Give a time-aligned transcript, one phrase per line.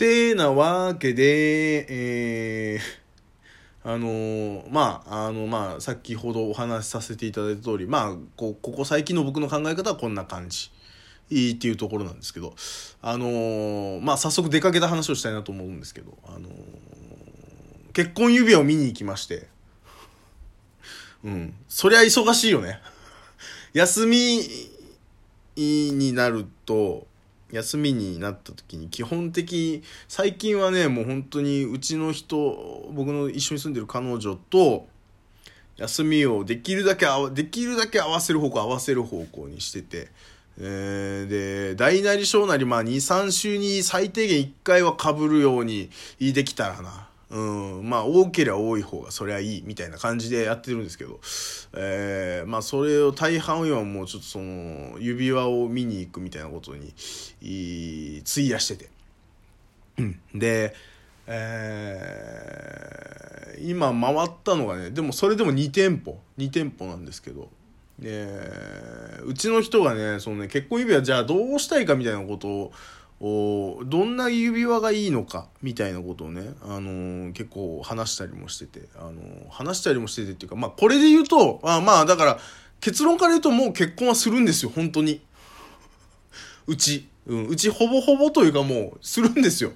[0.00, 2.80] てなわけで、えー、
[3.84, 10.70] あのー、まあ、あの、まあ、先ほどお話しさせていただいた通り、まあ、こ、ここ最近の僕の考え方はこんな感じ。
[11.28, 12.54] いいっていうところなんですけど、
[13.02, 19.48] あのー、まあ、早速出かけた話をしたいなと思うんですけど、あのー、結婚指輪を見に行きまして、
[21.24, 21.54] うん。
[21.68, 22.80] そりゃ忙しいよね。
[23.74, 24.40] 休み
[25.56, 27.06] になると、
[27.52, 34.86] 休みになった時に基本的最近はねもう本当にうちの人僕の一緒に住んでる彼女と
[35.76, 40.08] 休みをできるだけできるだけ合わせる方向合わせる方向にしてて、
[40.58, 47.09] えー、で大なり小なりまあ23週に最低限1回はかぶるようにできたらな。
[47.30, 51.20] うん、まあ多ければ多い方がそりゃいいみたいな感じでやってるんですけど、
[51.74, 56.92] えー、まあそれを大半はもうちょっとその指輪を見に行くみたいなことに
[57.40, 58.90] 費やしてて、
[60.34, 60.74] で、
[61.28, 66.18] えー、今回ったのがねでもそれでも2店舗。
[66.38, 67.48] 2店舗なんですけど。
[68.00, 68.26] で
[69.24, 72.72] うちの人がねそのね結婚指輪じゃあどうしたいかみたいなことを
[73.22, 82.38] おどんな指輪がいいのかみたいなことをね、あのー、結構話したりもしてて、あのー、話したりもしててっていうか、まあこれで言うと、あまあだから
[82.80, 85.20] 結論から言うともう結婚はするんですよ、本当に。
[86.66, 87.08] うち。
[87.26, 89.72] うん、うちほぼほぼというかもうするんですよ。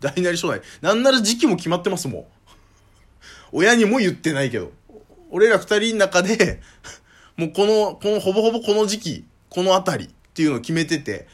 [0.00, 0.62] 大なり小なり。
[0.80, 2.24] なんなら時期も決まってますもん。
[3.52, 4.72] 親にも言ってないけど。
[5.30, 6.62] 俺ら二人の中で
[7.36, 11.28] もうこの、このほぼほぼこの時期、このあたりっていうのを決めてて、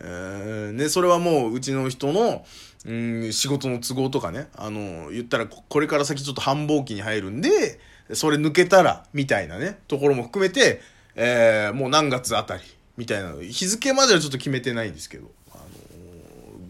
[0.00, 2.44] えー、で、それはもううちの人の、
[2.86, 7.78] うん、仕事の都合とかね、あの、言ったらこれから先ちょっと繁忙期に入るんで、
[8.12, 10.80] それ抜けたら、みたいなね、ところも含めて、
[11.14, 12.62] えー、もう何月あたり、
[12.96, 15.62] みたいな、日付まではちょっと決めてないんですけど、あの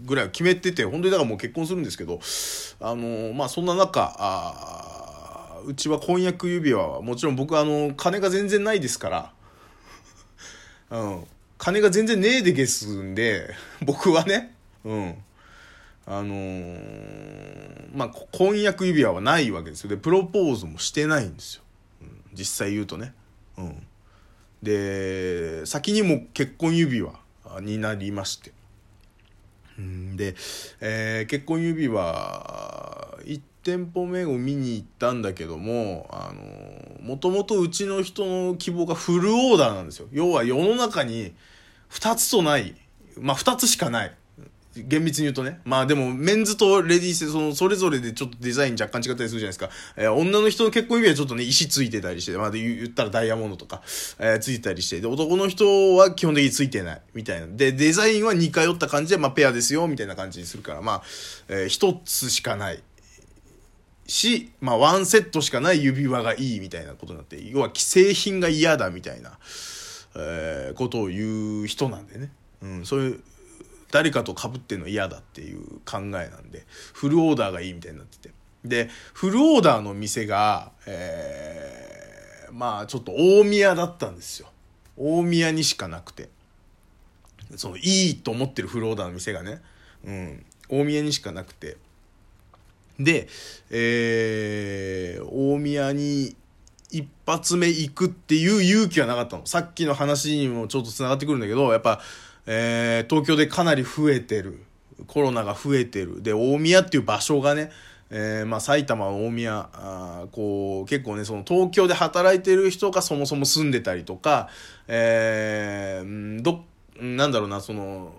[0.04, 2.20] ー、ぐらい決めてて、本当にだからもう結婚するんですけど、
[2.80, 9.32] あのー、まあ、そんな中、あうちは婚約指輪は、もちろん僕はあの、金が全然ないですから、
[10.90, 11.24] うん。
[11.58, 14.54] 金が全然ねえでゲスんで、 僕はね、
[14.84, 15.14] うん。
[16.06, 19.90] あのー、まあ、婚約指輪はないわけですよ。
[19.90, 21.62] で、プロポーズもしてないんですよ。
[22.02, 23.14] うん、実際言うとね。
[23.56, 23.86] うん。
[24.62, 27.18] で、先にも結婚指輪
[27.62, 28.52] になりまして。
[29.78, 30.34] うん、で、
[30.80, 33.18] えー、結婚指輪、
[33.64, 40.06] 店舗目を見に行ったんだけども、あの、もともとうちの人の希望がフルオーダーなんですよ。
[40.12, 41.32] 要は世の中に
[41.90, 42.74] 2つとない、
[43.18, 44.14] まあ2つしかない。
[44.76, 45.60] 厳密に言うとね。
[45.64, 49.70] まあでも、メンズとレディース、その、それぞれでちょっとデザイン若干違ったりするじゃないですか。
[49.96, 53.82] えー、女の人の結婚指輪ちょっとね、石ついてたりして、まあで言ったらダイヤモンドとか、
[54.18, 57.46] えー、ついてたりして、で、男の人は基本的についてない、みたいな。
[57.46, 61.02] で、デザインは似通った感じで、まあペアですよ、みたいな感じにするから、まあ、
[61.48, 62.82] えー、つしかない。
[64.06, 69.38] し、まあ、ワンセットしかない指輪がいいみたいなことになって、要は既製品が嫌だみたいな、
[70.16, 72.30] えー、ことを言う人なんでね。
[72.62, 73.20] うん、そういう、
[73.90, 78.34] 誰かと被ってんの嫌だっていう考えなんで、フルオーダーがいいみたいになってて。
[78.64, 84.48] で、フルオーダーの店が、えー、まあ、ちょっと大宮だったんですよ。
[84.96, 86.28] 大宮にしかなくて。
[87.56, 89.60] その、いいと思ってるフルオーダーの店がね。
[90.04, 90.46] うん。
[90.68, 91.76] 大宮にしかなくて。
[92.98, 93.28] で、
[93.70, 96.36] えー、大宮に
[96.90, 99.46] 一発目行くっていう勇気はなかったの。
[99.46, 102.00] さっきの話にもちょっと繋がってくるんだけど、やっぱ、
[102.46, 104.62] えー、東京でかなり増えてる。
[105.08, 106.22] コロナが増えてる。
[106.22, 107.70] で、大宮っていう場所がね、
[108.10, 114.48] えー、まあ埼玉大宮あこう結構ねその東京で働いてる人がそもそも住んでたりとか、
[114.86, 116.64] えー、ど
[117.00, 118.12] なんだろうなその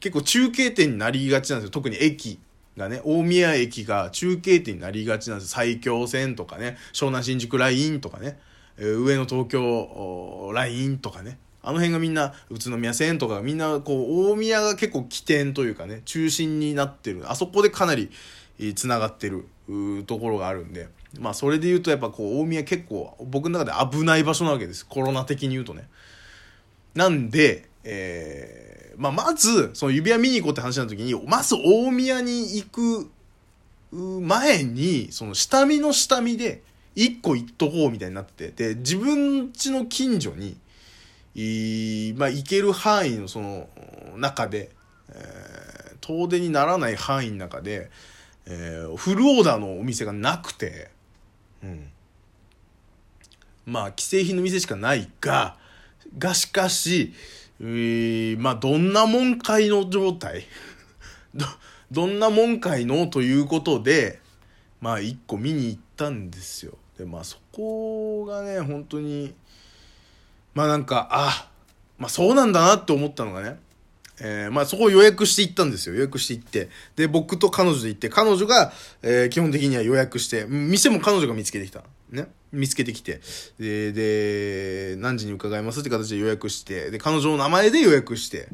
[0.00, 2.38] 結構中継点になりがちなんですよ特に駅
[2.78, 5.50] がね、大宮駅が中継点になりがちなんです。
[5.50, 8.38] 埼京線とかね、湘南新宿ラインとかね、
[8.78, 17.30] 上野東京ラインとかね、あの辺がみんな、宇都宮線とかみんな、こう、大宮が結構起点というかね、中心になってる。
[17.30, 18.10] あそこでかなり、
[18.74, 19.46] 繋がってる
[20.06, 20.88] ところがあるんで、
[21.18, 24.86] まあそれで言うとやっぱこう、大宮結構僕の中で危ない場所なわけです。
[24.86, 25.88] コロナ的に言うとね。
[26.94, 28.67] なんで、えー
[28.98, 33.10] まあ、まず、その指輪見に行こうって話の時に、まず大宮に行く
[33.92, 36.62] 前に、その下見の下見で、
[36.94, 40.58] 一個行っとこうみたいになってて、で、自分家の近所に、
[41.36, 43.68] いまあ、行ける範囲のその
[44.16, 44.70] 中で、
[45.10, 47.90] えー、遠出にならない範囲の中で、
[48.46, 50.90] えー、フルオーダーのお店がなくて、
[51.62, 51.88] うん。
[53.64, 55.56] まあ、既製品の店しかないが、
[56.18, 57.12] がしかし、
[57.60, 60.46] えー、まあ、どんなもんかいの状態？
[61.34, 61.46] ど、
[61.90, 63.06] どんなもんかいの？
[63.08, 64.20] ということで、
[64.80, 66.78] まあ一個見に行ったんですよ。
[66.96, 69.34] で、まあそこがね、本当に、
[70.54, 71.50] まあなんか、あ、
[71.98, 73.58] まあそうなんだなって思ったのがね、
[74.20, 75.94] えー、まあそこを予約して行ったんですよ。
[75.96, 76.68] 予約して行って。
[76.94, 78.72] で、僕と彼女で行って、彼女が、
[79.02, 81.82] えー、基本的には予約して、店も彼女が見つけてきた。
[82.10, 82.28] ね。
[82.52, 83.20] 見つけてきて。
[83.58, 88.48] で、で、何時に伺いますって形で予約して、で、彼女の名前で予約して、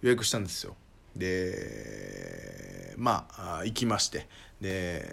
[0.00, 0.76] 予約したんですよ。
[1.16, 4.26] で、まあ、行きまして。
[4.60, 5.06] で、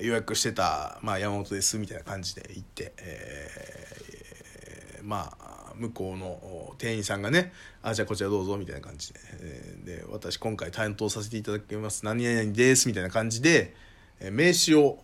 [0.00, 9.20] 予約してた、まあ、山本です、みたいな感じで行って、えー、まあ、向こうの店員さんがね「あじゃあこちらどうぞ」みたいな感じで
[9.84, 13.74] 「で私今回担当させていただきます何々です」みたいな感じで
[14.30, 14.98] 名刺を、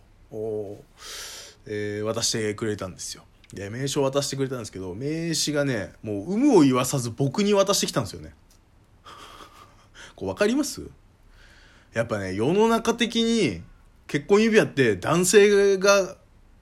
[1.65, 3.23] えー、渡してくれたんですよ
[3.53, 8.33] で名刺を渡してくれたんですけど名刺がねもう有無を言わさず僕に渡してきたんですよね
[10.15, 10.81] こう分かります？
[11.93, 13.61] やっぱね世の中的に
[14.07, 16.15] 結婚指輪って男性が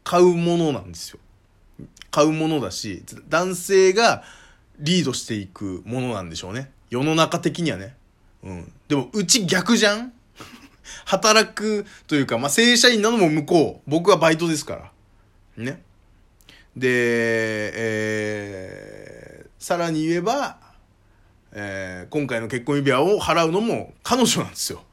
[0.03, 1.19] 買うものなんですよ
[2.11, 4.23] 買うものだし、男性が
[4.79, 6.71] リードしていくものなんでしょうね。
[6.89, 7.95] 世の中的にはね。
[8.41, 8.73] うん。
[8.87, 10.11] でも、うち逆じゃん？
[11.05, 13.89] 働くというか、まあ、正社員なのも向こう。
[13.89, 14.91] 僕はバイトですから。
[15.57, 15.81] ね。
[16.75, 16.87] で、
[17.73, 20.57] えー、さらに言えば、
[21.51, 24.83] えー、今回の結婚指輪を払うのも彼女なんですよ。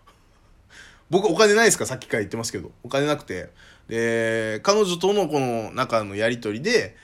[1.10, 1.86] 僕お金ないですか？
[1.86, 2.72] さっきから言ってますけど。
[2.82, 3.50] お金なくて。
[3.88, 6.96] で、彼女とのこの中のやりとりで、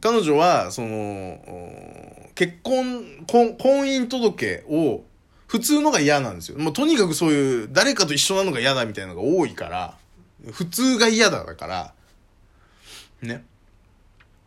[0.00, 5.04] 彼女は、その、結婚、婚姻届を、
[5.52, 6.58] 普通のが嫌なんですよ。
[6.58, 9.98] もうとにかくそういう、誰かと一緒なのが嫌だみたいなのが多いから、
[10.50, 11.94] 普通が嫌だだから、
[13.20, 13.44] ね。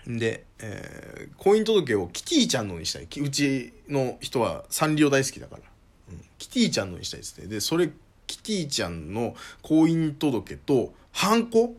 [0.07, 3.03] で、えー、婚姻届をキティちゃんのにしたい。
[3.03, 5.61] うちの人はサンリオ大好きだから。
[6.09, 7.45] うん、キティちゃんのにしたいですね。
[7.45, 7.91] で、それ、
[8.25, 11.75] キティちゃんの婚姻届と、ハンコ？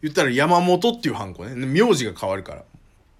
[0.00, 1.56] 言ったら山本っていうハンコね。
[1.56, 2.64] 名字が変わるから。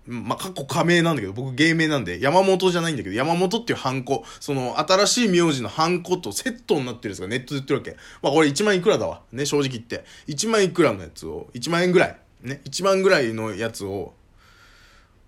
[0.09, 7.97] まあ、過去仮名なんだけど、僕芸名なんで、山本じゃないんだけど、山本っていうハンコ、その、新しい名字のハンコとセットになってるやつがネットで売ってるわけ。
[8.23, 9.21] まあ、これ1万いくらだわ。
[9.33, 10.05] ね、正直言って。
[10.27, 12.17] 1万いくらのやつを、1万円ぐらい。
[12.43, 14.15] ね、1万ぐらいのやつを、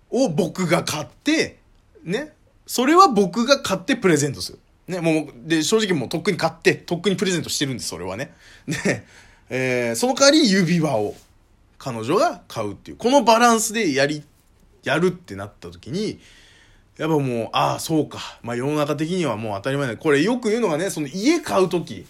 [0.09, 1.59] を僕が買って、
[2.03, 2.33] ね、
[2.65, 4.59] それは僕が買ってプレゼントする。
[4.87, 8.33] ね、もう、で、正直もうとっくに買って、とっくにプレゼントしてるんです、それはね。
[8.67, 9.05] で、
[9.49, 11.13] えー、その代わり指輪を
[11.77, 14.23] 彼女が買うっていう、このバランスでやり
[14.83, 16.19] やるってなった時に、
[16.97, 18.19] やっぱもう、ああ、そうか。
[18.41, 19.97] まあ世の中的にはもう当たり前だ。
[19.97, 22.05] これよく言うのがね、その家買う時、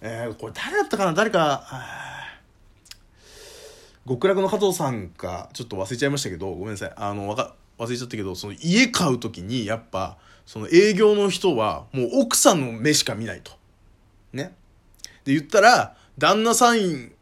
[0.00, 1.12] えー、これ誰だったかな？
[1.12, 1.64] 誰か、
[4.08, 6.92] 極楽の加藤さんか、ちょっと忘れちゃいましたけど、ごめんなさい。
[6.96, 13.52] あの、わか、忘れちゃったけど、その家買う時に、やっぱ、その営業の人は、もう奥さんの目しか見ないと。
[14.32, 14.54] ね。
[15.24, 17.12] で、言ったら、旦那さん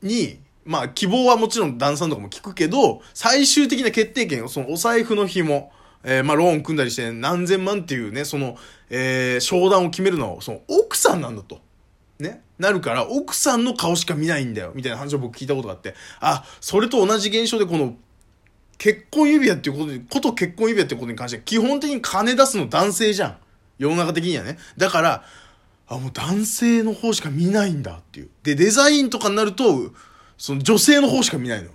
[0.00, 5.72] に、まあ、希望はもちろん旦さんとかも聞くけど、最終的な決定権を、そのお財布の紐、
[6.02, 8.56] えー、まあ、ローン組んだりして何千万っていうね、その、
[8.90, 11.60] えー、商談を決めるのは、その奥さんなんだと。
[12.18, 12.42] ね。
[12.58, 14.72] なるから、奥さんの顔しか見ないんだよ。
[14.74, 17.96] みたいな話を僕聞いたことがあって、あ、それと同じ現象でこの、
[18.78, 23.36] 結婚指輪っていうことに、こと結婚指輪っていうことに関して、基本的に金出すの男性じゃん。
[23.78, 24.58] 世の中的にはね。
[24.76, 25.24] だから、
[25.86, 28.30] あ、もう男性の方しか見ないんだっていう。
[28.42, 29.92] で、デザインとかになると、
[30.36, 31.70] その女性の方しか見ないの。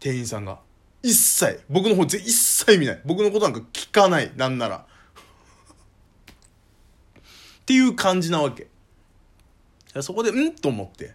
[0.00, 0.58] 店員さんが。
[1.02, 3.00] 一切、僕の方一切見ない。
[3.04, 4.32] 僕のことなんか聞かない。
[4.36, 4.86] なんなら。
[7.60, 8.68] っていう感じなわけ。
[10.00, 11.14] そこで、うんと思って。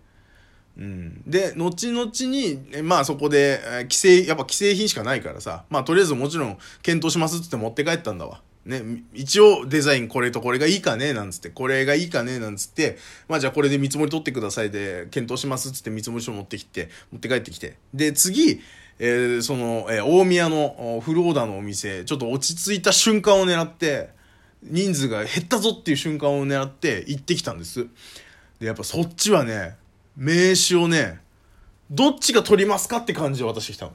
[0.77, 1.23] うん。
[1.25, 8.41] で、後々に、まあそこでえ、規制、やっぱ既製品しかないからさ、まあとりあえずもちろん検討しますって言って持って帰ったんだわ。
[8.67, 12.97] ね、一応デザインこれとこれがいいかねなんつって、これがいいかねなんつって、
[13.27, 17.77] まあじゃあこれで見積もり取ってくださいで、検討しますつって見積もり書持ってきて、持って帰ってきて。
[17.93, 18.61] で、次、
[18.99, 24.09] えー、その、えー、大宮のフルオーダーのお店、ちょっと落ち着いた瞬間を狙って、
[24.63, 27.87] 人数が減ったぞっていう瞬間を狙って行ってきたんです。
[28.59, 29.75] で、やっぱそっちはね、
[30.17, 31.21] 名刺をね、
[31.89, 33.93] どっちが取りますかって感じで渡してきたの。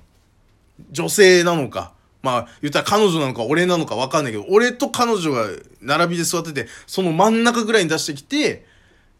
[0.90, 1.91] 女性なのか、
[2.22, 5.46] まあ、言ったら彼女なのか俺なのか分かんないけど、俺と彼女が
[5.80, 8.64] 並びで座ってて、その真ん中ぐらいに出してきて、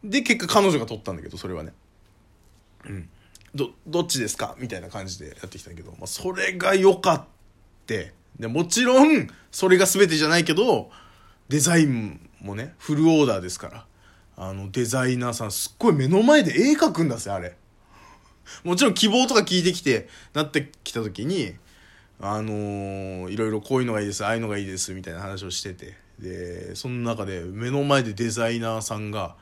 [0.05, 1.73] で、結果彼女が取ったんだけど、それはね。
[2.87, 3.09] うん。
[3.55, 4.57] ど、どっちですか？
[4.59, 7.25] みたいな感じでやってきたんだけど、まあ、それが良かっ
[7.87, 10.91] て、で、もちろん、それが全てじゃないけど、
[11.49, 13.87] デザインもね、フルオーダーですから。
[14.37, 17.57] あの、デザイナーさん、すっごい目の前で絵描くんだぜ、あれ。
[18.65, 21.55] もちろん希望とか聞いてきて、なってきた時に、
[22.23, 26.00] あのー、いろいろこういうのがいいです、ああいうのがいいです、みたいな話をしてて。
[26.19, 29.35] でその中で目の前でデザイナーさんが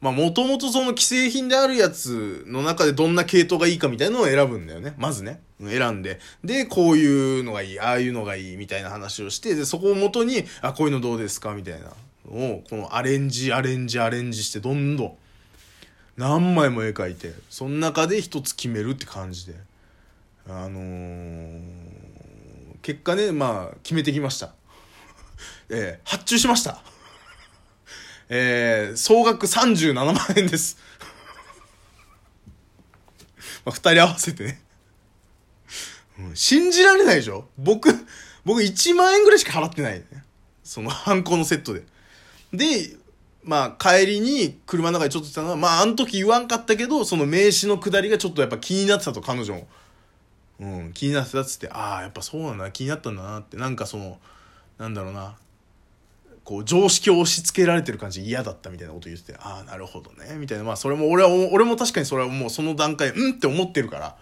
[0.00, 4.94] まあもともとその既製品であるやつの中でどんな系統がいいかみたいなのを選ぶんだよね。
[4.96, 5.40] まずね。
[5.60, 6.20] 選んで。
[6.44, 11.92] で、こういうのがいい、ああいうのがいいみたいな話をして、で、そこをもとに、あ、こういうのどうですかみたいな
[12.30, 15.16] のを、このアレンジ、アレンジ、アレンジしてどんどん
[16.16, 19.54] 何枚も絵描いて、その中で一つ決めるって感じで。
[20.50, 21.60] あのー、
[22.80, 24.54] 結果ね、まあ、決めてきました。
[25.68, 26.82] えー、発注しました。
[28.30, 30.78] えー、総額37万円です。
[33.66, 34.62] まあ、二人合わせてね、
[36.34, 37.46] 信じられないでしょ？
[37.58, 37.90] 僕、
[38.46, 40.06] 僕1万円ぐらいしか払ってないね。
[40.64, 41.84] そのハンコのセットで。
[42.54, 42.96] で、
[43.44, 49.68] まあ帰りに車の中でちょっと言ったのは、まああの時言わんかったけど、その名刺の下りがちょっとやっぱ気になってたと、彼女も。
[50.60, 54.18] うん、気になってたっつって、ああ、やっぱそうなんだ、気になったんだなって、なんかその、
[54.78, 55.36] なんだろうな、
[56.44, 60.64] こう常識を押し付けられてる感じ嫌だったみたいなこと言ってて、ああ、なるほどね、みたいな。
[60.64, 64.16] まあそれも俺は、俺も確かにそれはもうその段階、うんって思ってるから、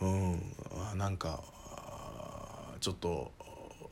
[0.00, 0.42] うん、
[0.96, 1.42] なんか、
[2.80, 3.32] ちょっと、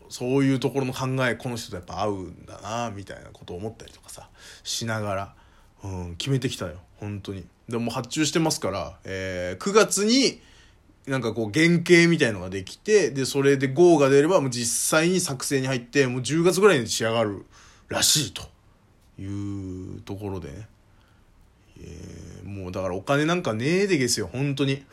[0.09, 4.29] そういうところの考え、この人とやっぱ合うんだな、みたいなことを思ったりとかさ、
[4.63, 5.35] しながら、
[5.85, 7.45] うん、決めてきたよ、本当に。
[7.69, 10.41] でも発注してますから、えー、9月に、
[11.09, 17.47] なんかこう原型みたいのができて、で、それで GO が出ればもう実際に作成に入って、もう10月ぐらいに仕上がる
[17.89, 18.43] らしいと
[19.21, 20.69] いうところでね。
[21.81, 24.85] えー、もうだからお金なんかねえでですよ、本当に。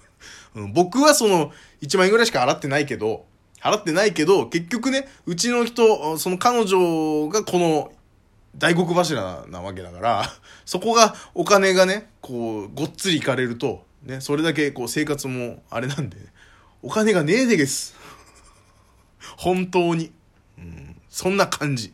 [0.54, 3.26] うん、僕はその1万円ぐらいしか払ってないけど、
[3.60, 7.92] 払ってないけど、結局ね、うちの人、その彼女がこの
[8.58, 10.24] 大黒柱なわけだから、
[10.64, 16.16] そこがお金がね、こう、ごっつりいかれると、ね、それだけこう生活もあれなんで、
[16.80, 17.94] お金がねえでげす。
[19.36, 20.12] 本当に。
[20.56, 21.92] うん、そんな感じ。